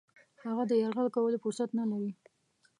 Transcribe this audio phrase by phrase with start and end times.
[0.43, 2.11] هغه د یرغل کولو فرصت نه لري.